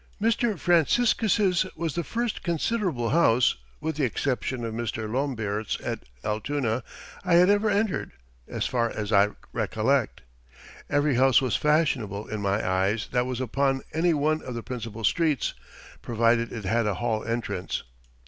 [0.19, 0.57] Mr.
[0.57, 5.07] Franciscus's was the first considerable house, with the exception of Mr.
[5.07, 6.83] Lombaert's at Altoona,
[7.23, 8.13] I had ever entered,
[8.47, 10.21] as far as I recollect.
[10.89, 15.03] Every house was fashionable in my eyes that was upon any one of the principal
[15.03, 15.53] streets,
[16.01, 17.83] provided it had a hall entrance.